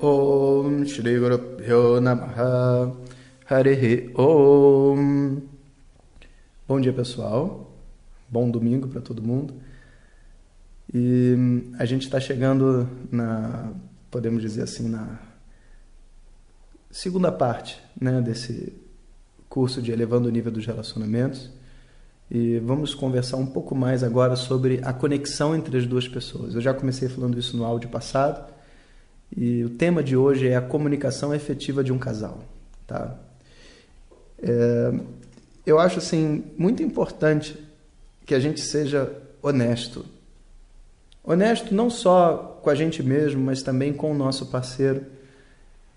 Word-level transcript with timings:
Guru 0.00 1.38
Pyo 1.56 2.00
Namaha. 2.00 2.94
Harihi 3.50 4.12
Om. 4.14 5.40
Bom 6.68 6.80
dia 6.80 6.92
pessoal, 6.92 7.72
bom 8.28 8.50
domingo 8.50 8.86
para 8.86 9.00
todo 9.00 9.22
mundo. 9.22 9.54
E 10.94 11.34
a 11.78 11.84
gente 11.84 12.02
está 12.02 12.20
chegando 12.20 12.88
na, 13.10 13.72
podemos 14.10 14.42
dizer 14.42 14.62
assim, 14.62 14.88
na 14.88 15.18
segunda 16.90 17.32
parte 17.32 17.80
né, 18.00 18.20
desse 18.20 18.72
curso 19.48 19.82
de 19.82 19.90
Elevando 19.90 20.28
o 20.28 20.30
Nível 20.30 20.52
dos 20.52 20.66
Relacionamentos. 20.66 21.50
E 22.30 22.58
vamos 22.58 22.94
conversar 22.94 23.38
um 23.38 23.46
pouco 23.46 23.74
mais 23.74 24.04
agora 24.04 24.36
sobre 24.36 24.80
a 24.84 24.92
conexão 24.92 25.56
entre 25.56 25.78
as 25.78 25.86
duas 25.86 26.06
pessoas. 26.06 26.54
Eu 26.54 26.60
já 26.60 26.74
comecei 26.74 27.08
falando 27.08 27.38
isso 27.38 27.56
no 27.56 27.64
áudio 27.64 27.88
passado, 27.88 28.57
e 29.36 29.64
o 29.64 29.70
tema 29.70 30.02
de 30.02 30.16
hoje 30.16 30.48
é 30.48 30.56
a 30.56 30.62
comunicação 30.62 31.34
efetiva 31.34 31.84
de 31.84 31.92
um 31.92 31.98
casal, 31.98 32.38
tá? 32.86 33.16
É, 34.40 34.92
eu 35.66 35.78
acho 35.78 35.98
assim 35.98 36.44
muito 36.56 36.82
importante 36.82 37.58
que 38.24 38.34
a 38.34 38.40
gente 38.40 38.60
seja 38.60 39.12
honesto. 39.42 40.04
Honesto 41.22 41.74
não 41.74 41.90
só 41.90 42.58
com 42.62 42.70
a 42.70 42.74
gente 42.74 43.02
mesmo, 43.02 43.42
mas 43.42 43.62
também 43.62 43.92
com 43.92 44.10
o 44.10 44.14
nosso 44.14 44.46
parceiro 44.46 45.04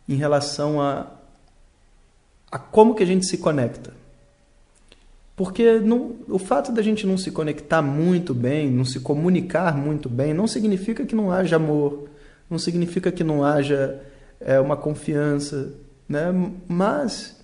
em 0.08 0.16
relação 0.16 0.82
a, 0.82 1.08
a 2.52 2.60
como 2.60 2.96
que 2.96 3.04
a 3.04 3.06
gente 3.06 3.26
se 3.26 3.38
conecta. 3.38 3.94
Porque 5.36 5.80
não, 5.80 6.18
o 6.28 6.38
fato 6.38 6.72
da 6.72 6.82
gente 6.82 7.08
não 7.08 7.18
se 7.18 7.32
conectar 7.32 7.82
muito 7.82 8.34
bem, 8.34 8.70
não 8.70 8.86
se 8.86 9.00
comunicar 9.00 9.76
muito 9.76 10.10
bem, 10.10 10.34
não 10.34 10.48
significa 10.48 11.06
que 11.06 11.16
não 11.16 11.32
haja 11.32 11.56
amor, 11.56 12.11
não 12.52 12.60
significa 12.60 13.12
que 13.12 13.24
não 13.24 13.44
haja 13.44 14.00
é, 14.42 14.60
uma 14.60 14.76
confiança, 14.76 15.72
né? 16.08 16.26
mas 16.68 17.42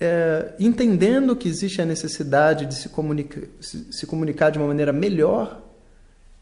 é, 0.00 0.54
entendendo 0.58 1.36
que 1.36 1.46
existe 1.46 1.82
a 1.82 1.84
necessidade 1.84 2.64
de 2.64 2.74
se, 2.74 2.88
comunica, 2.88 3.46
se, 3.60 3.92
se 3.92 4.06
comunicar 4.06 4.50
de 4.50 4.58
uma 4.58 4.66
maneira 4.66 4.92
melhor, 4.92 5.60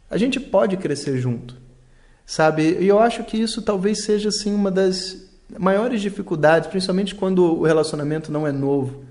a 0.09 0.17
gente 0.17 0.39
pode 0.39 0.77
crescer 0.77 1.19
junto, 1.19 1.57
sabe? 2.25 2.79
E 2.81 2.87
eu 2.87 3.01
acho 3.01 3.25
que 3.25 3.37
isso 3.37 3.61
talvez 3.61 4.05
seja 4.05 4.29
assim 4.29 4.55
uma 4.55 4.71
das 4.71 5.27
maiores 5.59 6.01
dificuldades, 6.01 6.69
principalmente 6.69 7.15
quando 7.17 7.59
o 7.59 7.65
relacionamento 7.65 8.31
não 8.31 8.47
é 8.47 8.53
novo. 8.53 9.05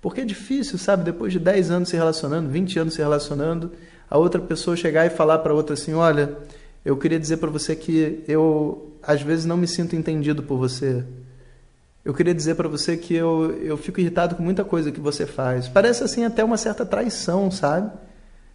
Porque 0.00 0.20
é 0.20 0.24
difícil, 0.24 0.78
sabe? 0.78 1.02
Depois 1.02 1.32
de 1.32 1.40
10 1.40 1.70
anos 1.72 1.88
se 1.88 1.96
relacionando, 1.96 2.48
20 2.48 2.78
anos 2.78 2.94
se 2.94 3.00
relacionando, 3.00 3.72
a 4.08 4.16
outra 4.16 4.40
pessoa 4.40 4.76
chegar 4.76 5.04
e 5.06 5.10
falar 5.10 5.38
para 5.38 5.52
outra 5.52 5.74
assim: 5.74 5.94
olha, 5.94 6.36
eu 6.86 6.96
queria 6.96 7.18
dizer 7.18 7.38
para 7.38 7.50
você 7.50 7.74
que 7.74 8.22
eu 8.28 8.92
às 9.02 9.20
vezes 9.20 9.44
não 9.44 9.56
me 9.56 9.66
sinto 9.66 9.96
entendido 9.96 10.40
por 10.44 10.56
você. 10.56 11.04
Eu 12.04 12.14
queria 12.14 12.32
dizer 12.32 12.54
para 12.54 12.68
você 12.68 12.96
que 12.96 13.12
eu, 13.12 13.50
eu 13.60 13.76
fico 13.76 14.00
irritado 14.00 14.36
com 14.36 14.42
muita 14.44 14.64
coisa 14.64 14.92
que 14.92 15.00
você 15.00 15.26
faz. 15.26 15.66
Parece 15.66 16.04
assim 16.04 16.24
até 16.24 16.44
uma 16.44 16.56
certa 16.56 16.86
traição, 16.86 17.50
sabe? 17.50 17.90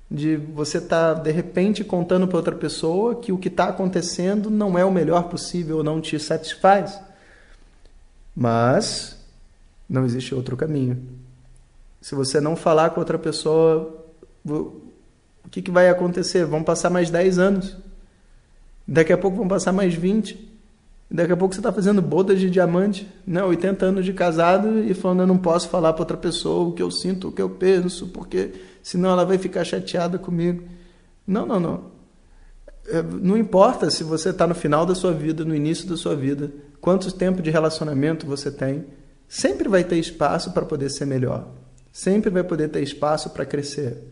De 0.10 0.38
você 0.38 0.78
estar 0.78 1.16
tá, 1.16 1.22
de 1.22 1.30
repente 1.30 1.84
contando 1.84 2.26
para 2.26 2.38
outra 2.38 2.56
pessoa 2.56 3.16
que 3.16 3.34
o 3.34 3.38
que 3.38 3.50
está 3.50 3.66
acontecendo 3.66 4.50
não 4.50 4.80
é 4.80 4.86
o 4.86 4.92
melhor 4.92 5.24
possível 5.24 5.84
não 5.84 6.00
te 6.00 6.18
satisfaz. 6.18 7.02
Mas 8.34 9.18
não 9.90 10.06
existe 10.06 10.34
outro 10.34 10.56
caminho. 10.56 11.06
Se 12.00 12.16
você 12.16 12.40
não 12.40 12.56
falar 12.56 12.92
com 12.92 13.02
outra 13.02 13.20
pessoa, 13.20 14.06
o 14.46 15.50
que, 15.52 15.62
que 15.62 15.70
vai 15.70 15.90
acontecer? 15.90 16.46
Vão 16.46 16.64
passar 16.64 16.90
mais 16.90 17.10
10 17.10 17.38
anos. 17.38 17.91
Daqui 18.92 19.14
a 19.14 19.18
pouco 19.18 19.38
vão 19.38 19.48
passar 19.48 19.72
mais 19.72 19.94
20. 19.94 20.52
Daqui 21.10 21.32
a 21.32 21.38
pouco 21.38 21.56
você 21.56 21.62
está 21.62 21.72
fazendo 21.72 22.02
bodas 22.02 22.38
de 22.42 22.50
diamante, 22.50 23.08
né? 23.26 23.42
80 23.42 23.86
anos 23.86 24.04
de 24.04 24.12
casado 24.12 24.80
e 24.80 24.94
falando 24.94 25.22
eu 25.22 25.28
não 25.28 25.38
posso 25.38 25.70
falar 25.70 25.94
para 25.94 26.02
outra 26.02 26.18
pessoa 26.18 26.68
o 26.68 26.74
que 26.74 26.84
eu 26.84 26.92
sinto, 26.92 27.30
o 27.30 27.32
que 27.32 27.42
eu 27.42 27.50
penso, 27.50 28.08
porque 28.08 28.52
senão 28.84 29.12
ela 29.12 29.24
vai 29.24 29.38
ficar 29.38 29.64
chateada 29.64 30.20
comigo. 30.20 30.64
Não, 31.26 31.46
não, 31.46 31.58
não. 31.58 31.84
É, 32.86 33.02
não 33.02 33.38
importa 33.38 33.90
se 33.90 34.04
você 34.04 34.32
está 34.32 34.46
no 34.46 34.54
final 34.54 34.86
da 34.86 34.94
sua 34.94 35.14
vida, 35.14 35.46
no 35.46 35.56
início 35.56 35.88
da 35.88 35.96
sua 35.96 36.14
vida, 36.14 36.52
quanto 36.82 37.14
tempo 37.14 37.42
de 37.42 37.50
relacionamento 37.50 38.26
você 38.26 38.52
tem, 38.52 38.84
sempre 39.26 39.70
vai 39.70 39.86
ter 39.86 40.00
espaço 40.00 40.52
para 40.52 40.66
poder 40.66 40.90
ser 40.90 41.06
melhor. 41.06 41.48
Sempre 41.94 42.30
vai 42.30 42.44
poder 42.44 42.68
ter 42.68 42.84
espaço 42.84 43.30
para 43.30 43.46
crescer. 43.46 44.04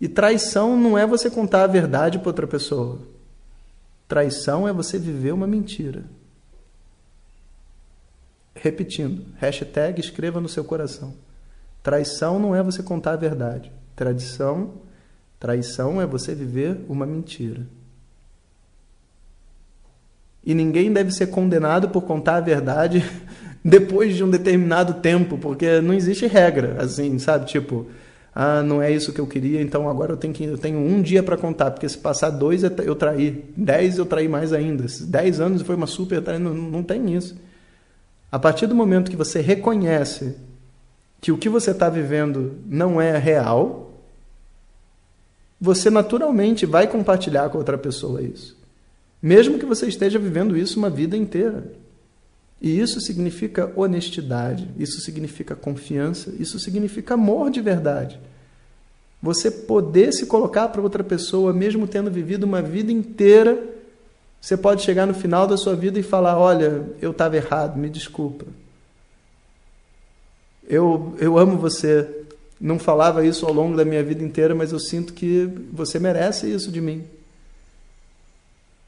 E 0.00 0.08
traição 0.08 0.74
não 0.74 0.96
é 0.96 1.06
você 1.06 1.28
contar 1.28 1.64
a 1.64 1.66
verdade 1.66 2.18
para 2.18 2.30
outra 2.30 2.46
pessoa. 2.46 3.14
Traição 4.08 4.68
é 4.68 4.72
você 4.72 4.98
viver 4.98 5.32
uma 5.32 5.46
mentira. 5.46 6.04
Repetindo, 8.54 9.24
hashtag 9.36 10.00
escreva 10.00 10.40
no 10.40 10.48
seu 10.48 10.64
coração. 10.64 11.14
Traição 11.82 12.38
não 12.38 12.54
é 12.54 12.62
você 12.62 12.82
contar 12.82 13.12
a 13.12 13.16
verdade. 13.16 13.70
Tradição, 13.94 14.74
traição 15.38 16.00
é 16.00 16.06
você 16.06 16.34
viver 16.34 16.80
uma 16.88 17.06
mentira. 17.06 17.66
E 20.44 20.54
ninguém 20.54 20.92
deve 20.92 21.10
ser 21.10 21.26
condenado 21.26 21.88
por 21.88 22.02
contar 22.02 22.36
a 22.36 22.40
verdade 22.40 23.04
depois 23.64 24.14
de 24.14 24.22
um 24.22 24.30
determinado 24.30 24.94
tempo, 24.94 25.36
porque 25.36 25.80
não 25.80 25.92
existe 25.92 26.26
regra, 26.26 26.76
assim, 26.80 27.18
sabe? 27.18 27.46
Tipo, 27.46 27.86
ah, 28.38 28.62
não 28.62 28.82
é 28.82 28.92
isso 28.92 29.14
que 29.14 29.18
eu 29.18 29.26
queria, 29.26 29.62
então 29.62 29.88
agora 29.88 30.12
eu 30.12 30.16
tenho, 30.18 30.34
que, 30.34 30.44
eu 30.44 30.58
tenho 30.58 30.78
um 30.78 31.00
dia 31.00 31.22
para 31.22 31.38
contar, 31.38 31.70
porque 31.70 31.88
se 31.88 31.96
passar 31.96 32.28
dois 32.28 32.62
eu 32.62 32.94
traí, 32.94 33.42
dez 33.56 33.96
eu 33.96 34.04
traí 34.04 34.28
mais 34.28 34.52
ainda, 34.52 34.84
dez 35.06 35.40
anos 35.40 35.62
foi 35.62 35.74
uma 35.74 35.86
super 35.86 36.22
traí, 36.22 36.38
não, 36.38 36.52
não 36.52 36.82
tem 36.82 37.14
isso. 37.14 37.34
A 38.30 38.38
partir 38.38 38.66
do 38.66 38.74
momento 38.74 39.10
que 39.10 39.16
você 39.16 39.40
reconhece 39.40 40.36
que 41.18 41.32
o 41.32 41.38
que 41.38 41.48
você 41.48 41.70
está 41.70 41.88
vivendo 41.88 42.58
não 42.66 43.00
é 43.00 43.16
real, 43.16 44.02
você 45.58 45.88
naturalmente 45.88 46.66
vai 46.66 46.86
compartilhar 46.86 47.48
com 47.48 47.56
outra 47.56 47.78
pessoa 47.78 48.20
isso. 48.20 48.54
Mesmo 49.22 49.58
que 49.58 49.64
você 49.64 49.86
esteja 49.86 50.18
vivendo 50.18 50.58
isso 50.58 50.78
uma 50.78 50.90
vida 50.90 51.16
inteira. 51.16 51.72
E 52.60 52.80
isso 52.80 53.00
significa 53.00 53.72
honestidade, 53.76 54.68
isso 54.78 55.00
significa 55.00 55.54
confiança, 55.54 56.34
isso 56.38 56.58
significa 56.58 57.14
amor 57.14 57.50
de 57.50 57.60
verdade. 57.60 58.18
Você 59.22 59.50
poder 59.50 60.12
se 60.12 60.26
colocar 60.26 60.68
para 60.68 60.80
outra 60.80 61.04
pessoa, 61.04 61.52
mesmo 61.52 61.86
tendo 61.86 62.10
vivido 62.10 62.44
uma 62.44 62.62
vida 62.62 62.90
inteira, 62.90 63.62
você 64.40 64.56
pode 64.56 64.82
chegar 64.82 65.06
no 65.06 65.14
final 65.14 65.46
da 65.46 65.56
sua 65.56 65.74
vida 65.74 65.98
e 65.98 66.02
falar: 66.02 66.38
Olha, 66.38 66.88
eu 67.00 67.10
estava 67.10 67.36
errado, 67.36 67.76
me 67.76 67.90
desculpa. 67.90 68.46
Eu, 70.68 71.14
eu 71.18 71.38
amo 71.38 71.56
você. 71.56 72.24
Não 72.58 72.78
falava 72.78 73.24
isso 73.24 73.44
ao 73.44 73.52
longo 73.52 73.76
da 73.76 73.84
minha 73.84 74.02
vida 74.02 74.24
inteira, 74.24 74.54
mas 74.54 74.72
eu 74.72 74.78
sinto 74.78 75.12
que 75.12 75.50
você 75.70 75.98
merece 75.98 76.50
isso 76.50 76.70
de 76.70 76.80
mim. 76.80 77.04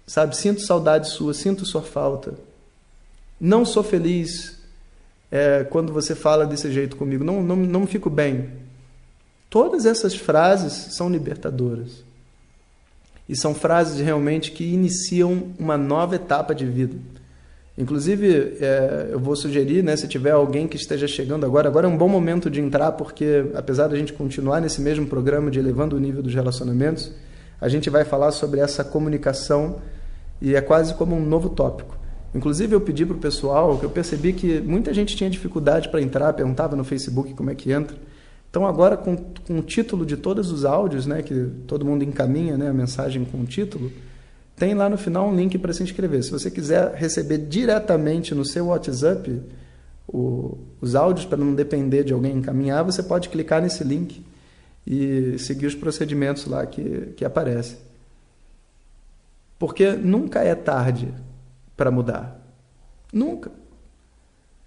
Sabe, 0.06 0.36
sinto 0.36 0.62
saudade 0.62 1.10
sua, 1.10 1.34
sinto 1.34 1.66
sua 1.66 1.82
falta. 1.82 2.34
Não 3.40 3.64
sou 3.64 3.82
feliz 3.82 4.58
é, 5.30 5.64
quando 5.64 5.92
você 5.92 6.14
fala 6.14 6.46
desse 6.46 6.70
jeito 6.72 6.96
comigo. 6.96 7.24
Não, 7.24 7.42
não, 7.42 7.56
não 7.56 7.86
fico 7.86 8.10
bem. 8.10 8.50
Todas 9.50 9.86
essas 9.86 10.14
frases 10.14 10.94
são 10.94 11.08
libertadoras. 11.08 12.04
E 13.28 13.36
são 13.36 13.54
frases 13.54 14.00
realmente 14.00 14.52
que 14.52 14.64
iniciam 14.64 15.48
uma 15.58 15.76
nova 15.76 16.16
etapa 16.16 16.54
de 16.54 16.64
vida. 16.64 16.96
Inclusive, 17.76 18.56
é, 18.60 19.10
eu 19.12 19.20
vou 19.20 19.36
sugerir, 19.36 19.84
né, 19.84 19.94
se 19.96 20.08
tiver 20.08 20.32
alguém 20.32 20.66
que 20.66 20.76
esteja 20.76 21.06
chegando 21.06 21.46
agora, 21.46 21.68
agora 21.68 21.86
é 21.86 21.88
um 21.88 21.96
bom 21.96 22.08
momento 22.08 22.50
de 22.50 22.60
entrar, 22.60 22.90
porque 22.92 23.46
apesar 23.54 23.86
da 23.86 23.96
gente 23.96 24.12
continuar 24.12 24.60
nesse 24.60 24.80
mesmo 24.80 25.06
programa 25.06 25.48
de 25.48 25.60
elevando 25.60 25.94
o 25.94 26.00
nível 26.00 26.20
dos 26.20 26.34
relacionamentos, 26.34 27.12
a 27.60 27.68
gente 27.68 27.88
vai 27.88 28.04
falar 28.04 28.32
sobre 28.32 28.58
essa 28.58 28.82
comunicação 28.82 29.76
e 30.42 30.56
é 30.56 30.60
quase 30.60 30.94
como 30.94 31.14
um 31.14 31.24
novo 31.24 31.50
tópico. 31.50 31.96
Inclusive, 32.34 32.74
eu 32.74 32.80
pedi 32.80 33.06
para 33.06 33.16
o 33.16 33.18
pessoal, 33.18 33.78
que 33.78 33.84
eu 33.84 33.90
percebi 33.90 34.32
que 34.32 34.60
muita 34.60 34.92
gente 34.92 35.16
tinha 35.16 35.30
dificuldade 35.30 35.88
para 35.88 36.00
entrar, 36.02 36.32
perguntava 36.34 36.76
no 36.76 36.84
Facebook 36.84 37.32
como 37.34 37.50
é 37.50 37.54
que 37.54 37.72
entra. 37.72 37.96
Então, 38.50 38.66
agora, 38.66 38.96
com, 38.96 39.16
com 39.16 39.58
o 39.58 39.62
título 39.62 40.04
de 40.04 40.16
todos 40.16 40.50
os 40.50 40.64
áudios, 40.64 41.06
né, 41.06 41.22
que 41.22 41.50
todo 41.66 41.84
mundo 41.84 42.04
encaminha 42.04 42.56
né, 42.56 42.68
a 42.68 42.72
mensagem 42.72 43.24
com 43.24 43.40
o 43.40 43.44
título, 43.44 43.90
tem 44.56 44.74
lá 44.74 44.88
no 44.88 44.98
final 44.98 45.28
um 45.28 45.36
link 45.36 45.56
para 45.58 45.72
se 45.72 45.82
inscrever. 45.82 46.22
Se 46.22 46.30
você 46.30 46.50
quiser 46.50 46.94
receber 46.94 47.38
diretamente 47.38 48.34
no 48.34 48.44
seu 48.44 48.66
WhatsApp 48.66 49.40
o, 50.06 50.58
os 50.80 50.94
áudios 50.94 51.26
para 51.26 51.38
não 51.38 51.54
depender 51.54 52.04
de 52.04 52.12
alguém 52.12 52.36
encaminhar, 52.36 52.82
você 52.82 53.02
pode 53.02 53.28
clicar 53.28 53.62
nesse 53.62 53.84
link 53.84 54.22
e 54.86 55.38
seguir 55.38 55.66
os 55.66 55.74
procedimentos 55.74 56.46
lá 56.46 56.64
que, 56.66 57.12
que 57.16 57.24
aparecem. 57.24 57.78
Porque 59.58 59.92
nunca 59.92 60.40
é 60.42 60.54
tarde 60.54 61.12
para 61.78 61.90
mudar. 61.90 62.38
Nunca. 63.10 63.50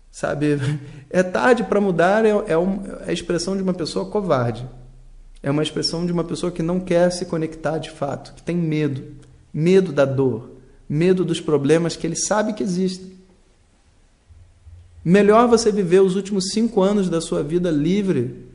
Sabe? 0.09 0.57
É 1.13 1.21
tarde 1.21 1.65
para 1.65 1.81
mudar 1.81 2.25
é, 2.25 2.29
é, 2.29 2.57
um, 2.57 2.85
é 3.05 3.09
a 3.09 3.11
expressão 3.11 3.57
de 3.57 3.61
uma 3.61 3.73
pessoa 3.73 4.09
covarde. 4.09 4.65
É 5.43 5.51
uma 5.51 5.61
expressão 5.61 6.05
de 6.05 6.11
uma 6.13 6.23
pessoa 6.23 6.53
que 6.53 6.63
não 6.63 6.79
quer 6.79 7.11
se 7.11 7.25
conectar 7.25 7.79
de 7.79 7.91
fato, 7.91 8.33
que 8.33 8.41
tem 8.41 8.55
medo. 8.55 9.03
Medo 9.53 9.91
da 9.91 10.05
dor. 10.05 10.51
Medo 10.87 11.25
dos 11.25 11.41
problemas 11.41 11.97
que 11.97 12.07
ele 12.07 12.15
sabe 12.15 12.53
que 12.53 12.63
existem. 12.63 13.11
Melhor 15.03 15.49
você 15.49 15.69
viver 15.69 15.99
os 15.99 16.15
últimos 16.15 16.51
cinco 16.51 16.81
anos 16.81 17.09
da 17.09 17.19
sua 17.19 17.43
vida 17.43 17.69
livre 17.69 18.45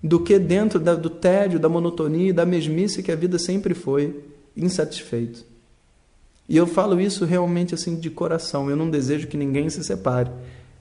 do 0.00 0.20
que 0.20 0.38
dentro 0.38 0.78
da, 0.78 0.94
do 0.94 1.10
tédio, 1.10 1.58
da 1.58 1.68
monotonia 1.68 2.30
e 2.30 2.32
da 2.32 2.46
mesmice 2.46 3.02
que 3.02 3.10
a 3.10 3.16
vida 3.16 3.40
sempre 3.40 3.74
foi, 3.74 4.22
insatisfeito. 4.56 5.44
E 6.48 6.56
eu 6.56 6.66
falo 6.66 7.00
isso 7.00 7.24
realmente 7.24 7.74
assim 7.74 7.96
de 7.96 8.10
coração. 8.10 8.70
Eu 8.70 8.76
não 8.76 8.88
desejo 8.88 9.26
que 9.26 9.36
ninguém 9.36 9.68
se 9.68 9.82
separe. 9.82 10.30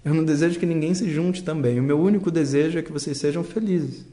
Eu 0.03 0.13
não 0.13 0.23
desejo 0.23 0.59
que 0.59 0.65
ninguém 0.65 0.93
se 0.93 1.09
junte 1.09 1.43
também. 1.43 1.79
O 1.79 1.83
meu 1.83 1.99
único 1.99 2.29
desejo 2.29 2.77
é 2.77 2.81
que 2.83 2.91
vocês 2.91 3.17
sejam 3.17 3.43
felizes. 3.43 4.05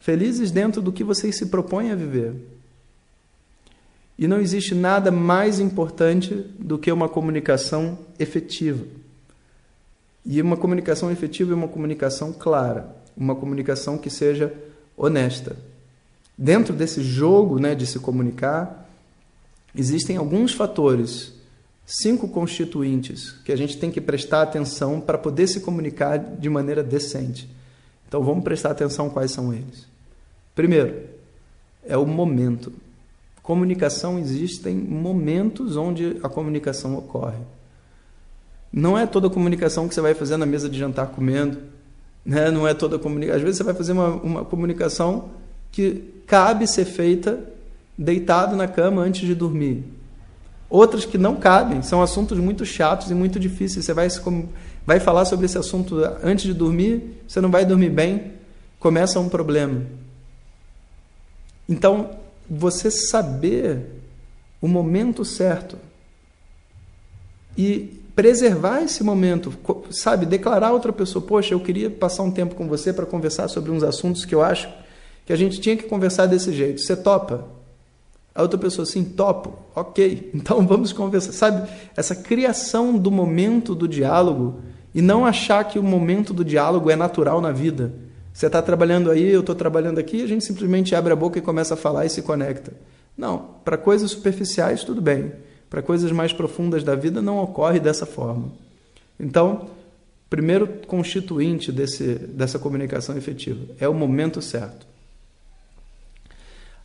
Felizes 0.00 0.50
dentro 0.50 0.82
do 0.82 0.92
que 0.92 1.04
vocês 1.04 1.36
se 1.36 1.46
propõem 1.46 1.92
a 1.92 1.94
viver. 1.94 2.34
E 4.18 4.26
não 4.26 4.40
existe 4.40 4.74
nada 4.74 5.12
mais 5.12 5.60
importante 5.60 6.34
do 6.58 6.76
que 6.76 6.90
uma 6.90 7.08
comunicação 7.08 7.98
efetiva. 8.18 8.84
E 10.24 10.42
uma 10.42 10.56
comunicação 10.56 11.10
efetiva 11.10 11.52
é 11.52 11.54
uma 11.54 11.68
comunicação 11.68 12.32
clara, 12.32 12.94
uma 13.16 13.34
comunicação 13.34 13.96
que 13.96 14.10
seja 14.10 14.52
honesta. 14.96 15.56
Dentro 16.36 16.74
desse 16.74 17.02
jogo 17.02 17.58
né, 17.58 17.74
de 17.74 17.86
se 17.86 17.98
comunicar, 17.98 18.81
existem 19.74 20.16
alguns 20.16 20.52
fatores 20.52 21.32
cinco 21.86 22.28
constituintes 22.28 23.32
que 23.44 23.52
a 23.52 23.56
gente 23.56 23.76
tem 23.78 23.90
que 23.90 24.00
prestar 24.00 24.42
atenção 24.42 25.00
para 25.00 25.18
poder 25.18 25.46
se 25.46 25.60
comunicar 25.60 26.18
de 26.18 26.48
maneira 26.48 26.82
decente. 26.82 27.48
Então 28.08 28.22
vamos 28.22 28.44
prestar 28.44 28.70
atenção 28.70 29.10
quais 29.10 29.30
são 29.30 29.52
eles. 29.52 29.86
Primeiro, 30.54 31.02
é 31.84 31.96
o 31.96 32.06
momento. 32.06 32.72
Comunicação 33.42 34.18
existem 34.18 34.76
momentos 34.76 35.76
onde 35.76 36.18
a 36.22 36.28
comunicação 36.28 36.96
ocorre. 36.96 37.40
Não 38.72 38.96
é 38.96 39.06
toda 39.06 39.28
comunicação 39.28 39.88
que 39.88 39.94
você 39.94 40.00
vai 40.00 40.14
fazer 40.14 40.36
na 40.36 40.46
mesa 40.46 40.68
de 40.68 40.78
jantar 40.78 41.08
comendo, 41.08 41.58
né? 42.24 42.50
Não 42.50 42.66
é 42.66 42.72
toda 42.72 42.98
comunicação. 42.98 43.36
Às 43.36 43.42
vezes 43.42 43.58
você 43.58 43.64
vai 43.64 43.74
fazer 43.74 43.92
uma, 43.92 44.08
uma 44.08 44.44
comunicação 44.44 45.30
que 45.70 46.22
cabe 46.26 46.66
ser 46.66 46.84
feita 46.84 47.38
deitado 47.96 48.56
na 48.56 48.66
cama 48.66 49.02
antes 49.02 49.26
de 49.26 49.34
dormir. 49.34 49.84
Outras 50.68 51.04
que 51.04 51.18
não 51.18 51.36
cabem, 51.36 51.82
são 51.82 52.00
assuntos 52.00 52.38
muito 52.38 52.64
chatos 52.64 53.10
e 53.10 53.14
muito 53.14 53.38
difíceis. 53.38 53.84
Você 53.84 53.92
vai, 53.92 54.08
vai 54.86 54.98
falar 54.98 55.26
sobre 55.26 55.46
esse 55.46 55.58
assunto 55.58 55.96
antes 56.22 56.44
de 56.44 56.54
dormir, 56.54 57.20
você 57.28 57.40
não 57.40 57.50
vai 57.50 57.64
dormir 57.64 57.90
bem, 57.90 58.32
começa 58.80 59.20
um 59.20 59.28
problema. 59.28 59.82
Então, 61.68 62.10
você 62.48 62.90
saber 62.90 64.02
o 64.60 64.68
momento 64.68 65.24
certo 65.24 65.76
e 67.56 68.00
preservar 68.14 68.82
esse 68.82 69.02
momento, 69.02 69.52
sabe, 69.90 70.26
declarar 70.26 70.68
a 70.68 70.72
outra 70.72 70.92
pessoa, 70.92 71.24
poxa, 71.24 71.54
eu 71.54 71.60
queria 71.60 71.90
passar 71.90 72.22
um 72.22 72.30
tempo 72.30 72.54
com 72.54 72.68
você 72.68 72.92
para 72.92 73.06
conversar 73.06 73.48
sobre 73.48 73.70
uns 73.70 73.82
assuntos 73.82 74.24
que 74.24 74.34
eu 74.34 74.42
acho 74.42 74.68
que 75.24 75.32
a 75.32 75.36
gente 75.36 75.60
tinha 75.60 75.76
que 75.76 75.84
conversar 75.84 76.26
desse 76.26 76.52
jeito. 76.52 76.80
Você 76.80 76.96
topa? 76.96 77.46
A 78.34 78.42
outra 78.42 78.58
pessoa 78.58 78.84
assim, 78.84 79.04
topo, 79.04 79.58
ok, 79.74 80.30
então 80.34 80.66
vamos 80.66 80.92
conversar. 80.92 81.32
Sabe, 81.32 81.68
essa 81.96 82.14
criação 82.16 82.96
do 82.96 83.10
momento 83.10 83.74
do 83.74 83.86
diálogo 83.86 84.60
e 84.94 85.02
não 85.02 85.24
achar 85.24 85.64
que 85.64 85.78
o 85.78 85.82
momento 85.82 86.32
do 86.32 86.44
diálogo 86.44 86.90
é 86.90 86.96
natural 86.96 87.40
na 87.40 87.50
vida. 87.50 87.92
Você 88.32 88.46
está 88.46 88.62
trabalhando 88.62 89.10
aí, 89.10 89.28
eu 89.28 89.40
estou 89.40 89.54
trabalhando 89.54 89.98
aqui, 89.98 90.22
a 90.22 90.26
gente 90.26 90.44
simplesmente 90.44 90.94
abre 90.94 91.12
a 91.12 91.16
boca 91.16 91.38
e 91.38 91.42
começa 91.42 91.74
a 91.74 91.76
falar 91.76 92.06
e 92.06 92.10
se 92.10 92.22
conecta. 92.22 92.72
Não, 93.16 93.50
para 93.62 93.76
coisas 93.76 94.10
superficiais 94.10 94.84
tudo 94.84 95.02
bem, 95.02 95.32
para 95.68 95.82
coisas 95.82 96.10
mais 96.12 96.32
profundas 96.32 96.82
da 96.82 96.94
vida 96.94 97.20
não 97.20 97.38
ocorre 97.38 97.78
dessa 97.78 98.06
forma. 98.06 98.52
Então, 99.20 99.68
primeiro 100.30 100.66
constituinte 100.86 101.70
desse, 101.70 102.14
dessa 102.14 102.58
comunicação 102.58 103.16
efetiva 103.16 103.66
é 103.78 103.86
o 103.86 103.94
momento 103.94 104.40
certo. 104.40 104.86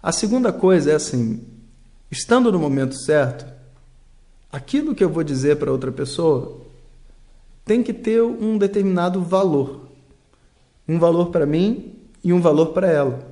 A 0.02 0.12
segunda 0.12 0.52
coisa 0.52 0.92
é 0.92 0.96
assim: 0.96 1.42
estando 2.12 2.52
no 2.52 2.60
momento 2.60 2.96
certo, 2.96 3.46
aquilo 4.52 4.96
que 4.96 5.04
eu 5.04 5.10
vou 5.10 5.24
dizer 5.24 5.58
para 5.58 5.72
outra 5.72 5.92
pessoa 5.92 6.62
tem 7.66 7.84
que 7.84 7.94
ter 7.94 8.22
um 8.22 8.58
determinado 8.58 9.22
valor. 9.22 9.88
Um 10.88 10.98
valor 10.98 11.32
para 11.32 11.46
mim 11.46 11.94
e 12.24 12.32
um 12.32 12.40
valor 12.40 12.68
para 12.68 12.88
ela. 12.88 13.28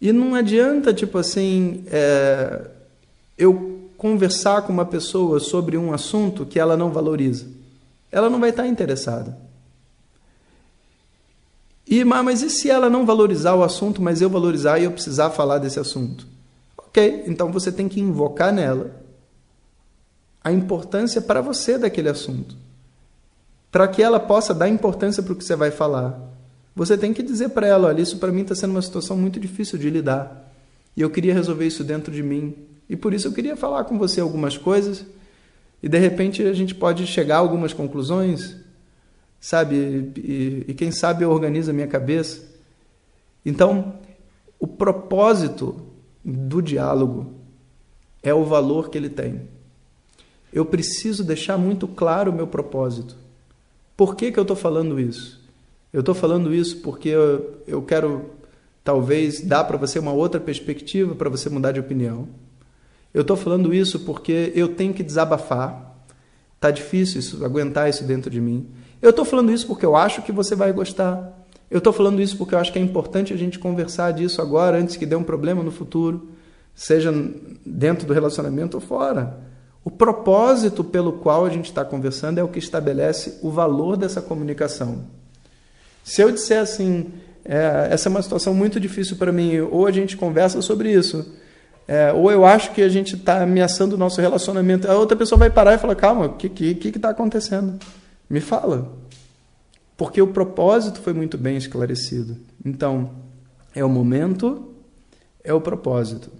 E 0.00 0.12
não 0.12 0.34
adianta, 0.34 0.92
tipo 0.92 1.18
assim, 1.18 1.84
é, 1.86 2.70
eu 3.36 3.88
conversar 3.96 4.62
com 4.62 4.72
uma 4.72 4.84
pessoa 4.84 5.40
sobre 5.40 5.76
um 5.76 5.92
assunto 5.92 6.46
que 6.46 6.58
ela 6.58 6.76
não 6.76 6.90
valoriza. 6.90 7.46
Ela 8.10 8.30
não 8.30 8.40
vai 8.40 8.50
estar 8.50 8.66
interessada. 8.66 9.36
E, 11.90 12.04
mas 12.04 12.40
e 12.40 12.48
se 12.48 12.70
ela 12.70 12.88
não 12.88 13.04
valorizar 13.04 13.56
o 13.56 13.64
assunto, 13.64 14.00
mas 14.00 14.22
eu 14.22 14.30
valorizar 14.30 14.78
e 14.78 14.84
eu 14.84 14.92
precisar 14.92 15.30
falar 15.30 15.58
desse 15.58 15.80
assunto? 15.80 16.24
Ok, 16.78 17.24
então 17.26 17.50
você 17.50 17.72
tem 17.72 17.88
que 17.88 18.00
invocar 18.00 18.52
nela 18.52 19.02
a 20.42 20.52
importância 20.52 21.20
para 21.20 21.40
você 21.40 21.76
daquele 21.76 22.08
assunto. 22.08 22.54
Para 23.72 23.88
que 23.88 24.00
ela 24.00 24.20
possa 24.20 24.54
dar 24.54 24.68
importância 24.68 25.20
para 25.20 25.32
o 25.32 25.36
que 25.36 25.44
você 25.44 25.56
vai 25.56 25.72
falar. 25.72 26.16
Você 26.76 26.96
tem 26.96 27.12
que 27.12 27.24
dizer 27.24 27.48
para 27.50 27.66
ela: 27.66 27.88
olha, 27.88 28.00
isso 28.00 28.18
para 28.18 28.30
mim 28.30 28.42
está 28.42 28.54
sendo 28.54 28.70
uma 28.70 28.82
situação 28.82 29.16
muito 29.16 29.40
difícil 29.40 29.76
de 29.76 29.90
lidar. 29.90 30.52
E 30.96 31.00
eu 31.00 31.10
queria 31.10 31.34
resolver 31.34 31.66
isso 31.66 31.82
dentro 31.82 32.12
de 32.12 32.22
mim. 32.22 32.54
E 32.88 32.96
por 32.96 33.12
isso 33.12 33.26
eu 33.26 33.32
queria 33.32 33.56
falar 33.56 33.82
com 33.84 33.98
você 33.98 34.20
algumas 34.20 34.56
coisas. 34.56 35.04
E 35.82 35.88
de 35.88 35.98
repente 35.98 36.42
a 36.44 36.52
gente 36.52 36.74
pode 36.74 37.04
chegar 37.06 37.36
a 37.36 37.38
algumas 37.38 37.72
conclusões 37.72 38.56
sabe? 39.40 40.12
E, 40.16 40.64
e 40.68 40.74
quem 40.74 40.92
sabe 40.92 41.24
eu 41.24 41.30
organizo 41.30 41.70
a 41.70 41.74
minha 41.74 41.86
cabeça. 41.86 42.42
Então, 43.44 43.94
o 44.58 44.66
propósito 44.66 45.86
do 46.22 46.60
diálogo 46.60 47.32
é 48.22 48.34
o 48.34 48.44
valor 48.44 48.90
que 48.90 48.98
ele 48.98 49.08
tem. 49.08 49.48
Eu 50.52 50.66
preciso 50.66 51.24
deixar 51.24 51.56
muito 51.56 51.88
claro 51.88 52.30
o 52.30 52.34
meu 52.34 52.46
propósito. 52.46 53.16
Por 53.96 54.14
que, 54.14 54.30
que 54.30 54.38
eu 54.38 54.42
estou 54.42 54.56
falando 54.56 55.00
isso? 55.00 55.40
Eu 55.92 56.00
estou 56.00 56.14
falando 56.14 56.54
isso 56.54 56.78
porque 56.78 57.08
eu, 57.08 57.62
eu 57.66 57.82
quero, 57.82 58.30
talvez, 58.84 59.40
dar 59.40 59.64
para 59.64 59.76
você 59.76 59.98
uma 59.98 60.12
outra 60.12 60.40
perspectiva 60.40 61.14
para 61.14 61.30
você 61.30 61.48
mudar 61.48 61.72
de 61.72 61.80
opinião. 61.80 62.28
Eu 63.12 63.22
estou 63.22 63.36
falando 63.36 63.72
isso 63.74 64.00
porque 64.00 64.52
eu 64.54 64.68
tenho 64.68 64.92
que 64.92 65.02
desabafar. 65.02 66.04
Tá 66.60 66.70
difícil 66.70 67.20
isso, 67.20 67.44
aguentar 67.44 67.88
isso 67.88 68.04
dentro 68.04 68.30
de 68.30 68.40
mim. 68.40 68.68
Eu 69.02 69.10
estou 69.10 69.24
falando 69.24 69.50
isso 69.50 69.66
porque 69.66 69.86
eu 69.86 69.96
acho 69.96 70.22
que 70.22 70.32
você 70.32 70.54
vai 70.54 70.72
gostar. 70.72 71.46
Eu 71.70 71.78
estou 71.78 71.92
falando 71.92 72.20
isso 72.20 72.36
porque 72.36 72.54
eu 72.54 72.58
acho 72.58 72.72
que 72.72 72.78
é 72.78 72.82
importante 72.82 73.32
a 73.32 73.36
gente 73.36 73.58
conversar 73.58 74.12
disso 74.12 74.42
agora, 74.42 74.76
antes 74.76 74.96
que 74.96 75.06
dê 75.06 75.14
um 75.14 75.22
problema 75.22 75.62
no 75.62 75.70
futuro, 75.70 76.28
seja 76.74 77.12
dentro 77.64 78.06
do 78.06 78.12
relacionamento 78.12 78.76
ou 78.76 78.80
fora. 78.80 79.38
O 79.82 79.90
propósito 79.90 80.84
pelo 80.84 81.14
qual 81.14 81.46
a 81.46 81.50
gente 81.50 81.66
está 81.66 81.84
conversando 81.84 82.38
é 82.38 82.42
o 82.42 82.48
que 82.48 82.58
estabelece 82.58 83.38
o 83.42 83.50
valor 83.50 83.96
dessa 83.96 84.20
comunicação. 84.20 85.04
Se 86.04 86.20
eu 86.20 86.30
disser 86.30 86.60
assim, 86.60 87.06
é, 87.44 87.88
essa 87.90 88.08
é 88.08 88.10
uma 88.10 88.20
situação 88.20 88.52
muito 88.52 88.78
difícil 88.78 89.16
para 89.16 89.32
mim, 89.32 89.60
ou 89.60 89.86
a 89.86 89.90
gente 89.90 90.16
conversa 90.16 90.60
sobre 90.60 90.92
isso, 90.92 91.34
é, 91.88 92.12
ou 92.12 92.30
eu 92.30 92.44
acho 92.44 92.72
que 92.72 92.82
a 92.82 92.88
gente 92.88 93.16
está 93.16 93.42
ameaçando 93.42 93.96
o 93.96 93.98
nosso 93.98 94.20
relacionamento, 94.20 94.90
a 94.90 94.96
outra 94.96 95.16
pessoa 95.16 95.38
vai 95.38 95.50
parar 95.50 95.74
e 95.74 95.78
falar: 95.78 95.94
calma, 95.94 96.26
o 96.26 96.32
que 96.34 96.46
está 96.46 96.80
que, 96.80 96.92
que 96.92 96.98
tá 96.98 97.10
acontecendo? 97.10 97.78
Me 98.30 98.40
fala. 98.40 98.96
Porque 99.96 100.22
o 100.22 100.28
propósito 100.28 101.00
foi 101.00 101.12
muito 101.12 101.36
bem 101.36 101.56
esclarecido. 101.56 102.38
Então, 102.64 103.10
é 103.74 103.84
o 103.84 103.88
momento, 103.88 104.72
é 105.42 105.52
o 105.52 105.60
propósito. 105.60 106.30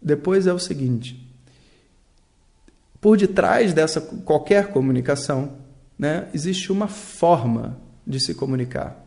Depois 0.00 0.46
é 0.46 0.52
o 0.52 0.58
seguinte: 0.58 1.26
por 3.00 3.16
detrás 3.16 3.72
dessa 3.72 4.00
qualquer 4.00 4.68
comunicação, 4.68 5.54
né, 5.98 6.28
existe 6.34 6.70
uma 6.70 6.88
forma 6.88 7.78
de 8.06 8.20
se 8.20 8.34
comunicar. 8.34 9.02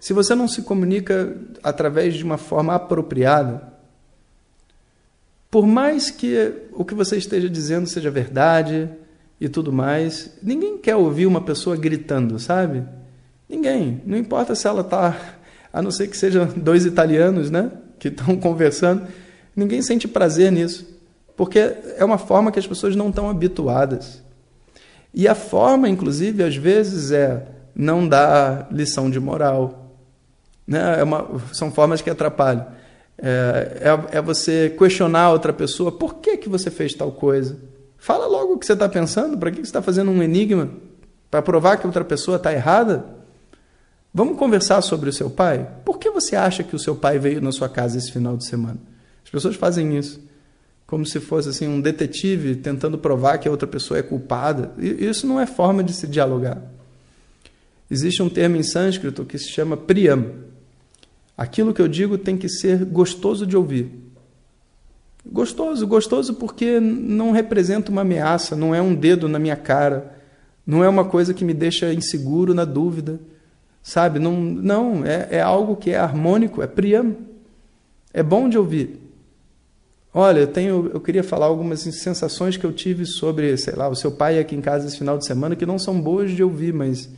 Se 0.00 0.12
você 0.12 0.34
não 0.34 0.48
se 0.48 0.62
comunica 0.62 1.36
através 1.62 2.14
de 2.14 2.24
uma 2.24 2.38
forma 2.38 2.74
apropriada, 2.74 3.72
por 5.50 5.66
mais 5.66 6.10
que 6.10 6.68
o 6.72 6.84
que 6.84 6.94
você 6.94 7.16
esteja 7.16 7.48
dizendo 7.48 7.88
seja 7.88 8.10
verdade 8.10 8.90
e 9.40 9.48
tudo 9.48 9.72
mais, 9.72 10.30
ninguém 10.42 10.78
quer 10.78 10.96
ouvir 10.96 11.26
uma 11.26 11.40
pessoa 11.40 11.76
gritando, 11.76 12.38
sabe? 12.38 12.84
Ninguém. 13.48 14.00
Não 14.06 14.16
importa 14.16 14.54
se 14.54 14.66
ela 14.66 14.80
está, 14.80 15.16
a 15.72 15.82
não 15.82 15.90
ser 15.90 16.08
que 16.08 16.16
sejam 16.16 16.46
dois 16.56 16.86
italianos, 16.86 17.50
né? 17.50 17.70
Que 17.98 18.08
estão 18.08 18.36
conversando. 18.40 19.06
Ninguém 19.54 19.82
sente 19.82 20.08
prazer 20.08 20.50
nisso. 20.50 20.86
Porque 21.36 21.58
é 21.96 22.04
uma 22.04 22.18
forma 22.18 22.50
que 22.50 22.58
as 22.58 22.66
pessoas 22.66 22.96
não 22.96 23.10
estão 23.10 23.28
habituadas. 23.28 24.22
E 25.12 25.28
a 25.28 25.34
forma, 25.34 25.88
inclusive, 25.88 26.42
às 26.42 26.56
vezes 26.56 27.10
é 27.10 27.46
não 27.74 28.08
dar 28.08 28.68
lição 28.70 29.10
de 29.10 29.20
moral. 29.20 29.94
Né? 30.66 31.00
É 31.00 31.02
uma, 31.02 31.28
são 31.52 31.70
formas 31.70 32.00
que 32.00 32.08
atrapalham. 32.08 32.66
É, 33.18 33.80
é, 34.12 34.18
é, 34.18 34.22
você 34.22 34.74
questionar 34.78 35.30
outra 35.30 35.52
pessoa: 35.52 35.92
por 35.92 36.16
que, 36.16 36.36
que 36.36 36.48
você 36.48 36.70
fez 36.70 36.94
tal 36.94 37.12
coisa? 37.12 37.56
Fala 37.98 38.26
logo 38.26 38.54
o 38.54 38.58
que 38.58 38.66
você 38.66 38.72
está 38.72 38.88
pensando, 38.88 39.36
para 39.36 39.50
que, 39.50 39.56
você 39.56 39.62
está 39.62 39.82
fazendo 39.82 40.10
um 40.10 40.22
enigma? 40.22 40.70
Para 41.30 41.42
provar 41.42 41.76
que 41.76 41.86
outra 41.86 42.04
pessoa 42.04 42.36
está 42.36 42.52
errada? 42.52 43.04
Vamos 44.12 44.38
conversar 44.38 44.80
sobre 44.82 45.10
o 45.10 45.12
seu 45.12 45.28
pai? 45.28 45.68
Por 45.84 45.98
que 45.98 46.10
você 46.10 46.36
acha 46.36 46.62
que 46.62 46.74
o 46.74 46.78
seu 46.78 46.96
pai 46.96 47.18
veio 47.18 47.40
na 47.40 47.52
sua 47.52 47.68
casa 47.68 47.98
esse 47.98 48.12
final 48.12 48.36
de 48.36 48.46
semana? 48.46 48.78
As 49.24 49.30
pessoas 49.30 49.56
fazem 49.56 49.96
isso 49.96 50.26
como 50.86 51.04
se 51.04 51.18
fosse 51.18 51.48
assim 51.48 51.66
um 51.66 51.80
detetive 51.80 52.54
tentando 52.54 52.96
provar 52.96 53.38
que 53.38 53.48
a 53.48 53.50
outra 53.50 53.66
pessoa 53.66 53.98
é 53.98 54.02
culpada. 54.02 54.72
E 54.78 55.04
isso 55.04 55.26
não 55.26 55.40
é 55.40 55.46
forma 55.46 55.82
de 55.82 55.92
se 55.92 56.06
dialogar. 56.06 56.62
Existe 57.90 58.22
um 58.22 58.28
termo 58.28 58.56
em 58.56 58.62
sânscrito 58.62 59.24
que 59.24 59.36
se 59.36 59.48
chama 59.48 59.76
priyam. 59.76 60.26
Aquilo 61.36 61.74
que 61.74 61.82
eu 61.82 61.88
digo 61.88 62.16
tem 62.16 62.36
que 62.36 62.48
ser 62.48 62.84
gostoso 62.84 63.46
de 63.46 63.56
ouvir. 63.56 63.90
Gostoso, 65.30 65.86
gostoso 65.86 66.34
porque 66.34 66.78
não 66.78 67.32
representa 67.32 67.90
uma 67.90 68.02
ameaça, 68.02 68.54
não 68.54 68.74
é 68.74 68.80
um 68.80 68.94
dedo 68.94 69.28
na 69.28 69.38
minha 69.38 69.56
cara, 69.56 70.16
não 70.66 70.84
é 70.84 70.88
uma 70.88 71.04
coisa 71.04 71.34
que 71.34 71.44
me 71.44 71.52
deixa 71.52 71.92
inseguro, 71.92 72.54
na 72.54 72.64
dúvida, 72.64 73.20
sabe? 73.82 74.18
Não, 74.18 74.40
não 74.40 75.04
é, 75.04 75.28
é 75.32 75.40
algo 75.40 75.76
que 75.76 75.90
é 75.90 75.96
harmônico, 75.96 76.62
é 76.62 76.66
priyam. 76.66 77.16
É 78.12 78.22
bom 78.22 78.48
de 78.48 78.56
ouvir. 78.56 79.00
Olha, 80.14 80.40
eu 80.40 80.46
tenho, 80.46 80.90
eu 80.94 81.00
queria 81.00 81.22
falar 81.22 81.46
algumas 81.46 81.80
sensações 81.80 82.56
que 82.56 82.64
eu 82.64 82.72
tive 82.72 83.04
sobre, 83.04 83.54
sei 83.58 83.74
lá, 83.74 83.88
o 83.88 83.94
seu 83.94 84.10
pai 84.10 84.38
aqui 84.38 84.56
em 84.56 84.62
casa 84.62 84.86
esse 84.86 84.96
final 84.96 85.18
de 85.18 85.26
semana 85.26 85.54
que 85.54 85.66
não 85.66 85.78
são 85.78 86.00
boas 86.00 86.30
de 86.30 86.42
ouvir, 86.42 86.72
mas 86.72 87.10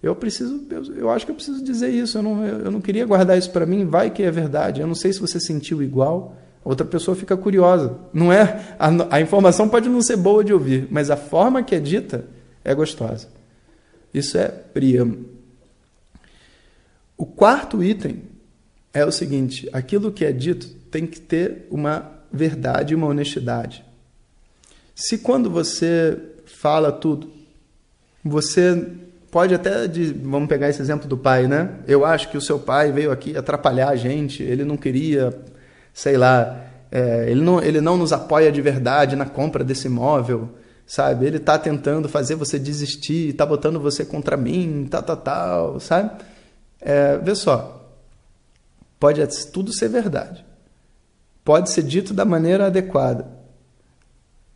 eu 0.00 0.14
preciso, 0.14 0.64
eu, 0.70 0.84
eu 0.96 1.10
acho 1.10 1.24
que 1.24 1.32
eu 1.32 1.34
preciso 1.34 1.64
dizer 1.64 1.88
isso. 1.88 2.18
Eu 2.18 2.22
não, 2.22 2.46
eu 2.46 2.70
não 2.70 2.80
queria 2.80 3.06
guardar 3.06 3.38
isso 3.38 3.50
para 3.50 3.64
mim. 3.66 3.86
Vai 3.86 4.10
que 4.10 4.22
é 4.22 4.30
verdade. 4.30 4.80
Eu 4.82 4.86
não 4.86 4.94
sei 4.94 5.12
se 5.12 5.18
você 5.18 5.40
sentiu 5.40 5.82
igual. 5.82 6.36
Outra 6.64 6.86
pessoa 6.86 7.14
fica 7.14 7.36
curiosa. 7.36 7.98
Não 8.12 8.32
é 8.32 8.74
a, 8.78 9.16
a 9.16 9.20
informação 9.20 9.68
pode 9.68 9.88
não 9.88 10.00
ser 10.00 10.16
boa 10.16 10.42
de 10.42 10.52
ouvir, 10.52 10.88
mas 10.90 11.10
a 11.10 11.16
forma 11.16 11.62
que 11.62 11.74
é 11.74 11.80
dita 11.80 12.24
é 12.64 12.74
gostosa. 12.74 13.28
Isso 14.12 14.38
é 14.38 14.48
priyam. 14.48 15.18
O 17.16 17.26
quarto 17.26 17.82
item 17.82 18.22
é 18.92 19.04
o 19.04 19.12
seguinte: 19.12 19.68
aquilo 19.72 20.10
que 20.10 20.24
é 20.24 20.32
dito 20.32 20.68
tem 20.90 21.06
que 21.06 21.20
ter 21.20 21.66
uma 21.70 22.12
verdade 22.32 22.92
e 22.92 22.96
uma 22.96 23.06
honestidade. 23.06 23.84
Se 24.94 25.18
quando 25.18 25.50
você 25.50 26.16
fala 26.46 26.90
tudo, 26.90 27.30
você 28.24 28.86
pode 29.30 29.52
até, 29.52 29.88
de, 29.88 30.12
vamos 30.12 30.48
pegar 30.48 30.68
esse 30.68 30.80
exemplo 30.80 31.08
do 31.08 31.18
pai, 31.18 31.48
né? 31.48 31.80
Eu 31.88 32.04
acho 32.04 32.30
que 32.30 32.36
o 32.36 32.40
seu 32.40 32.58
pai 32.58 32.92
veio 32.92 33.10
aqui 33.10 33.36
atrapalhar 33.36 33.88
a 33.88 33.96
gente, 33.96 34.42
ele 34.42 34.64
não 34.64 34.76
queria, 34.76 35.36
sei 35.94 36.18
lá, 36.18 36.60
é, 36.92 37.30
ele, 37.30 37.40
não, 37.40 37.62
ele 37.62 37.80
não 37.80 37.96
nos 37.96 38.12
apoia 38.12 38.52
de 38.52 38.60
verdade 38.60 39.16
na 39.16 39.24
compra 39.24 39.64
desse 39.64 39.86
imóvel, 39.86 40.50
sabe? 40.86 41.24
Ele 41.24 41.38
está 41.38 41.58
tentando 41.58 42.06
fazer 42.06 42.34
você 42.34 42.58
desistir, 42.58 43.30
está 43.30 43.46
botando 43.46 43.80
você 43.80 44.04
contra 44.04 44.36
mim, 44.36 44.86
tal, 44.90 45.02
tal, 45.02 45.16
tal, 45.16 45.80
sabe? 45.80 46.10
É, 46.78 47.16
vê 47.16 47.34
só, 47.34 47.88
pode 49.00 49.26
tudo 49.50 49.72
ser 49.72 49.88
verdade 49.88 50.44
pode 51.44 51.70
ser 51.70 51.82
dito 51.82 52.14
da 52.14 52.24
maneira 52.24 52.66
adequada. 52.66 53.28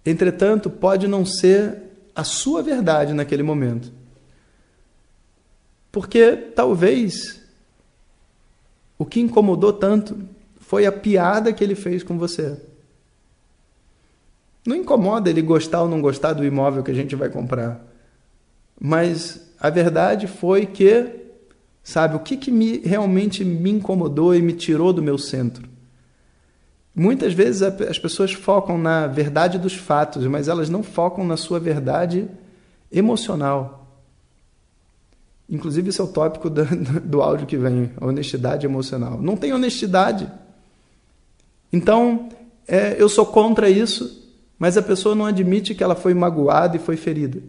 Entretanto, 0.05 0.71
pode 0.71 1.07
não 1.07 1.25
ser 1.25 1.83
a 2.15 2.25
sua 2.25 2.63
verdade 2.63 3.13
naquele 3.13 3.43
momento. 3.43 3.93
Porque 5.93 6.35
talvez 6.35 7.41
o 8.99 9.05
que 9.05 9.21
incomodou 9.21 9.73
tanto 9.73 10.19
foi 10.69 10.85
a 10.85 10.93
piada 10.93 11.51
que 11.51 11.65
ele 11.65 11.75
fez 11.75 12.03
com 12.03 12.19
você. 12.19 12.61
Não 14.67 14.77
incomoda 14.77 15.31
ele 15.31 15.41
gostar 15.41 15.81
ou 15.81 15.89
não 15.89 16.03
gostar 16.03 16.35
do 16.35 16.45
imóvel 16.45 16.83
que 16.83 16.91
a 16.91 16.95
gente 16.95 17.17
vai 17.17 17.31
comprar. 17.31 17.83
Mas 18.79 19.51
a 19.59 19.71
verdade 19.71 20.27
foi 20.27 20.67
que, 20.67 21.07
sabe, 21.83 22.17
o 22.17 22.19
que, 22.19 22.37
que 22.37 22.51
me, 22.51 22.81
realmente 22.81 23.43
me 23.47 23.71
incomodou 23.71 24.35
e 24.35 24.43
me 24.43 24.53
tirou 24.53 24.93
do 24.93 25.01
meu 25.01 25.17
centro? 25.17 25.67
Muitas 26.95 27.33
vezes 27.33 27.63
as 27.63 27.99
pessoas 27.99 28.35
focam 28.35 28.77
na 28.77 29.07
verdade 29.07 29.59
dos 29.59 29.73
fatos, 29.73 30.27
mas 30.27 30.49
elas 30.49 30.69
não 30.69 30.83
focam 30.83 31.27
na 31.27 31.39
sua 31.39 31.59
verdade 31.59 32.29
emocional. 32.93 33.89
Inclusive, 35.49 35.89
esse 35.89 35.99
é 36.03 36.05
o 36.05 36.09
tópico 36.09 36.51
do, 36.51 36.67
do 37.01 37.23
áudio 37.23 37.47
que 37.47 37.57
vem, 37.57 37.91
honestidade 37.99 38.67
emocional. 38.67 39.19
Não 39.19 39.35
tem 39.35 39.55
honestidade. 39.55 40.31
Então, 41.73 42.29
é, 42.67 42.97
eu 42.99 43.09
sou 43.09 43.27
contra 43.27 43.69
isso, 43.69 44.27
mas 44.59 44.77
a 44.77 44.83
pessoa 44.83 45.15
não 45.15 45.27
admite 45.27 45.75
que 45.75 45.85
ela 45.85 45.95
foi 45.95 46.15
magoada 46.15 46.77
e 46.77 46.81
foi 46.81 46.97
ferida. 46.97 47.41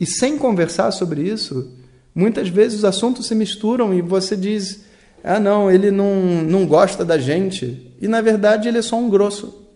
E 0.00 0.06
sem 0.06 0.38
conversar 0.38 0.90
sobre 0.92 1.22
isso, 1.22 1.72
muitas 2.14 2.48
vezes 2.48 2.78
os 2.78 2.84
assuntos 2.84 3.26
se 3.26 3.34
misturam 3.34 3.92
e 3.92 4.00
você 4.00 4.36
diz: 4.36 4.84
ah, 5.22 5.40
não, 5.40 5.70
ele 5.70 5.90
não, 5.90 6.14
não 6.44 6.66
gosta 6.66 7.04
da 7.04 7.18
gente. 7.18 7.92
E 8.00 8.06
na 8.06 8.20
verdade 8.20 8.68
ele 8.68 8.78
é 8.78 8.82
só 8.82 8.96
um 8.96 9.10
grosso. 9.10 9.66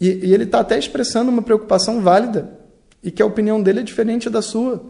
E, 0.00 0.08
e 0.08 0.34
ele 0.34 0.44
está 0.44 0.60
até 0.60 0.78
expressando 0.78 1.30
uma 1.30 1.42
preocupação 1.42 2.00
válida 2.00 2.58
e 3.02 3.10
que 3.10 3.22
a 3.22 3.26
opinião 3.26 3.62
dele 3.62 3.80
é 3.80 3.82
diferente 3.82 4.28
da 4.28 4.42
sua. 4.42 4.82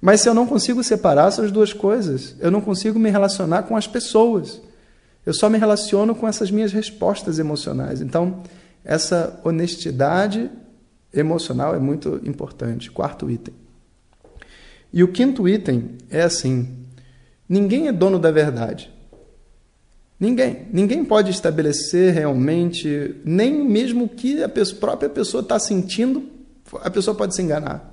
Mas 0.00 0.20
se 0.20 0.28
eu 0.28 0.34
não 0.34 0.46
consigo 0.46 0.82
separar 0.82 1.28
essas 1.28 1.52
duas 1.52 1.72
coisas, 1.72 2.34
eu 2.40 2.50
não 2.50 2.60
consigo 2.60 2.98
me 2.98 3.10
relacionar 3.10 3.64
com 3.64 3.76
as 3.76 3.86
pessoas. 3.86 4.60
Eu 5.24 5.32
só 5.32 5.48
me 5.48 5.58
relaciono 5.58 6.14
com 6.14 6.26
essas 6.26 6.50
minhas 6.50 6.72
respostas 6.72 7.38
emocionais. 7.38 8.00
Então, 8.00 8.42
essa 8.84 9.40
honestidade 9.44 10.50
emocional 11.12 11.74
é 11.74 11.78
muito 11.78 12.20
importante. 12.24 12.90
Quarto 12.90 13.30
item. 13.30 13.54
E 14.92 15.02
o 15.02 15.08
quinto 15.08 15.48
item 15.48 15.96
é 16.10 16.22
assim: 16.22 16.82
Ninguém 17.48 17.88
é 17.88 17.92
dono 17.92 18.18
da 18.18 18.30
verdade. 18.30 18.90
Ninguém. 20.18 20.68
Ninguém 20.72 21.04
pode 21.04 21.30
estabelecer 21.30 22.14
realmente, 22.14 23.16
nem 23.24 23.64
mesmo 23.64 24.04
o 24.04 24.08
que 24.08 24.42
a 24.42 24.48
própria 24.78 25.08
pessoa 25.08 25.42
está 25.42 25.58
sentindo, 25.58 26.28
a 26.80 26.90
pessoa 26.90 27.14
pode 27.14 27.34
se 27.34 27.42
enganar. 27.42 27.92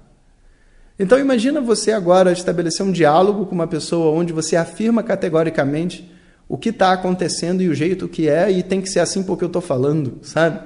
Então 0.98 1.18
imagina 1.18 1.62
você 1.62 1.92
agora 1.92 2.32
estabelecer 2.32 2.86
um 2.86 2.92
diálogo 2.92 3.46
com 3.46 3.56
uma 3.56 3.68
pessoa 3.68 4.18
onde 4.18 4.34
você 4.34 4.56
afirma 4.56 5.02
categoricamente 5.02 6.12
o 6.50 6.58
que 6.58 6.70
está 6.70 6.91
acontecendo 6.91 7.62
e 7.62 7.70
o 7.70 7.75
jeito 7.75 8.08
que 8.08 8.27
é, 8.27 8.51
e 8.51 8.63
tem 8.63 8.82
que 8.82 8.89
ser 8.89 9.00
assim 9.00 9.22
porque 9.22 9.44
eu 9.44 9.48
estou 9.48 9.62
falando, 9.62 10.18
sabe? 10.24 10.60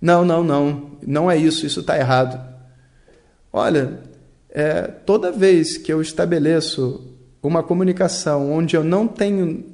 Não, 0.00 0.24
não, 0.24 0.44
não, 0.44 0.92
não 1.04 1.28
é 1.28 1.36
isso, 1.36 1.66
isso 1.66 1.80
está 1.80 1.98
errado. 1.98 2.40
Olha, 3.52 3.98
é, 4.48 4.82
toda 4.82 5.32
vez 5.32 5.76
que 5.76 5.92
eu 5.92 6.00
estabeleço 6.00 7.12
uma 7.42 7.62
comunicação 7.62 8.52
onde 8.52 8.76
eu 8.76 8.84
não 8.84 9.08
tenho, 9.08 9.64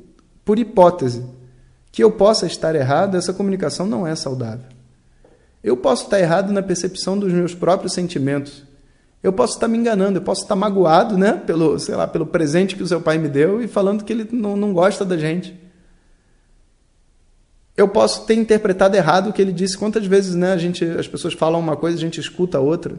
por 0.42 0.59
hipótese, 0.59 1.23
que 1.90 2.02
eu 2.02 2.11
possa 2.11 2.47
estar 2.47 2.75
errado, 2.75 3.18
essa 3.18 3.35
comunicação 3.35 3.87
não 3.87 4.06
é 4.06 4.16
saudável. 4.16 4.66
Eu 5.62 5.76
posso 5.76 6.04
estar 6.04 6.18
errado 6.18 6.50
na 6.50 6.62
percepção 6.62 7.18
dos 7.18 7.32
meus 7.32 7.54
próprios 7.54 7.92
sentimentos. 7.92 8.64
Eu 9.23 9.33
posso 9.33 9.55
estar 9.55 9.69
me 9.69 9.79
enganando, 9.79 10.19
eu 10.19 10.23
posso 10.23 10.43
estar 10.43 10.57
magoado, 10.57 11.17
né, 11.17 11.35
pelo, 11.47 11.79
sei 11.79 11.95
lá, 11.95 12.09
pelo 12.09 12.26
presente 12.26 12.75
que 12.75 12.83
o 12.83 12.87
seu 12.87 13.00
pai 13.00 13.19
me 13.19 13.29
deu 13.29 13.62
e 13.62 13.69
falando 13.69 14.02
que 14.02 14.12
ele 14.12 14.29
não, 14.33 14.57
não 14.57 14.73
gosta 14.73 15.05
da 15.05 15.17
gente. 15.17 15.57
Eu 17.76 17.88
posso 17.88 18.26
ter 18.26 18.35
interpretado 18.35 18.97
errado 18.97 19.31
o 19.31 19.33
que 19.33 19.41
ele 19.41 19.52
disse. 19.52 19.79
Quantas 19.79 20.05
vezes, 20.07 20.35
né, 20.35 20.52
a 20.52 20.57
gente, 20.57 20.85
as 20.85 21.07
pessoas 21.07 21.35
falam 21.35 21.61
uma 21.61 21.76
coisa, 21.76 21.97
a 21.97 22.00
gente 22.00 22.21
escuta 22.21 22.59
outra. 22.59 22.95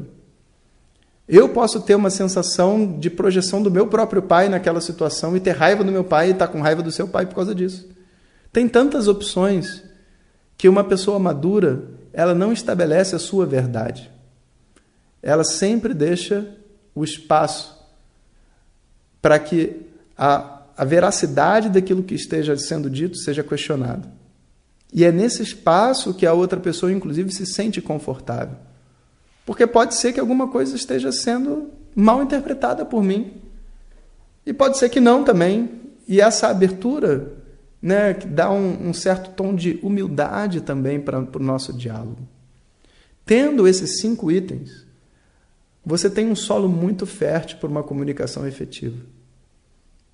Eu 1.27 1.50
posso 1.50 1.82
ter 1.82 1.96
uma 1.96 2.10
sensação 2.10 2.98
de 3.00 3.10
projeção 3.10 3.62
do 3.62 3.70
meu 3.70 3.88
próprio 3.88 4.22
pai 4.22 4.50
naquela 4.50 4.82
situação 4.82 5.36
e 5.36 5.39
ter 5.39 5.51
raiva 5.51 5.84
do 5.84 5.92
meu 5.92 6.03
pai 6.03 6.30
e 6.30 6.32
estar 6.32 6.48
com 6.48 6.62
raiva 6.62 6.82
do 6.82 6.92
seu 6.92 7.08
pai 7.08 7.25
por 7.25 7.36
causa 7.36 7.53
disso. 7.53 7.88
Tem 8.51 8.68
tantas 8.68 9.08
opções 9.08 9.84
que 10.58 10.70
uma 10.70 10.84
pessoa 10.84 11.20
madura, 11.20 11.84
ela 12.13 12.34
não 12.34 12.53
estabelece 12.53 13.15
a 13.15 13.20
sua 13.20 13.46
verdade. 13.46 14.12
Ela 15.24 15.46
sempre 15.46 15.94
deixa 15.94 16.46
o 16.94 17.03
espaço 17.03 17.82
para 19.22 19.39
que 19.39 19.77
a, 20.18 20.63
a 20.75 20.84
veracidade 20.84 21.70
daquilo 21.70 22.03
que 22.03 22.13
esteja 22.13 22.58
sendo 22.58 22.89
dito 22.89 23.18
seja 23.18 23.42
questionado. 23.42 24.08
E 24.92 25.06
é 25.06 25.12
nesse 25.12 25.42
espaço 25.42 26.13
que 26.13 26.25
a 26.25 26.34
outra 26.34 26.60
pessoa, 26.60 26.92
inclusive, 26.92 27.32
se 27.32 27.46
sente 27.46 27.82
confortável. 27.82 28.58
Porque 29.46 29.65
pode 29.65 29.96
ser 29.96 30.12
que 30.12 30.20
alguma 30.20 30.50
coisa 30.50 30.75
esteja 30.75 31.12
sendo 31.12 31.72
mal 31.96 32.22
interpretada 32.22 32.86
por 32.86 33.01
mim. 33.01 33.34
E 34.46 34.53
pode 34.53 34.77
ser 34.77 34.89
que 34.89 35.00
não 35.00 35.24
também. 35.24 35.82
E 36.08 36.20
essa 36.20 36.50
abertura 36.50 37.34
né, 37.82 38.13
que 38.13 38.27
dá 38.27 38.51
um, 38.51 38.89
um 38.89 38.94
certo 38.94 39.32
tom 39.32 39.56
de 39.56 39.80
humildade 39.82 40.62
também 40.62 41.00
para 41.00 41.20
o 41.20 41.39
nosso 41.39 41.74
diálogo. 41.74 42.20
Tendo 43.25 43.68
esses 43.68 44.00
cinco 44.00 44.32
itens, 44.32 44.83
você 45.86 46.10
tem 46.10 46.28
um 46.28 46.36
solo 46.36 46.70
muito 46.70 47.06
fértil 47.06 47.58
para 47.58 47.70
uma 47.70 47.84
comunicação 47.84 48.48
efetiva. 48.48 48.98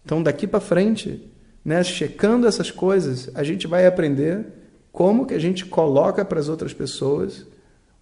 Então, 0.03 0.23
daqui 0.23 0.47
para 0.47 0.59
frente, 0.59 1.29
né, 1.63 1.83
checando 1.83 2.47
essas 2.47 2.71
coisas, 2.71 3.29
a 3.35 3.43
gente 3.43 3.67
vai 3.67 3.85
aprender 3.85 4.45
como 4.91 5.25
que 5.25 5.33
a 5.33 5.39
gente 5.39 5.65
coloca 5.65 6.25
para 6.25 6.39
as 6.39 6.49
outras 6.49 6.73
pessoas 6.73 7.45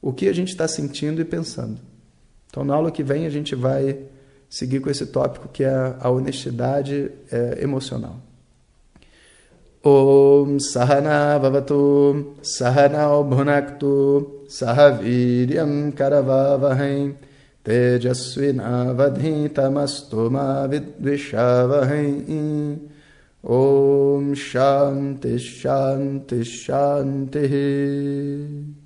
o 0.02 0.14
que 0.14 0.30
a 0.30 0.34
gente 0.34 0.50
está 0.50 0.68
sentindo 0.68 1.20
e 1.22 1.26
pensando. 1.26 1.80
Então, 2.50 2.64
na 2.64 2.76
aula 2.76 2.92
que 2.92 3.04
vem, 3.04 3.26
a 3.26 3.30
gente 3.30 3.56
vai 3.56 4.00
seguir 4.50 4.80
com 4.80 4.90
esse 4.90 5.06
tópico 5.08 5.50
que 5.50 5.64
é 5.64 5.96
a 6.00 6.10
honestidade 6.10 7.12
é, 7.32 7.58
emocional. 7.62 8.22
Om 9.84 10.60
Sahana 10.60 11.38
Vavatu 11.38 12.36
Sahana 12.42 13.22
Bhunaktu 13.24 14.46
Sahaviryam 14.48 15.92
Karavavahem 15.92 17.16
Vidvishavahem 20.70 22.80
Om 23.44 24.36
Shanti 24.36 25.38
Shanti 25.38 26.46
Shanti 26.46 28.78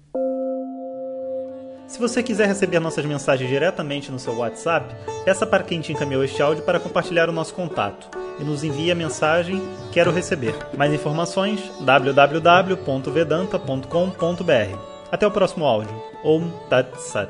se 1.87 1.99
você 1.99 2.23
quiser 2.23 2.47
receber 2.47 2.79
nossas 2.79 3.03
mensagens 3.03 3.49
diretamente 3.49 4.13
no 4.13 4.17
seu 4.17 4.33
WhatsApp, 4.37 4.95
peça 5.25 5.45
para 5.45 5.61
quem 5.61 5.81
te 5.81 5.91
encaminhou 5.91 6.23
este 6.23 6.41
áudio 6.41 6.63
para 6.63 6.79
compartilhar 6.79 7.27
o 7.27 7.33
nosso 7.33 7.53
contato 7.53 8.09
e 8.39 8.45
nos 8.45 8.63
envie 8.63 8.89
a 8.89 8.95
mensagem 8.95 9.61
Quero 9.91 10.11
receber. 10.11 10.55
Mais 10.77 10.93
informações 10.93 11.59
www.vedanta.com.br. 11.81 14.77
Até 15.11 15.27
o 15.27 15.31
próximo 15.31 15.65
áudio. 15.65 15.93
Om 16.23 16.49
Tat 16.69 16.97
Sat. 16.97 17.29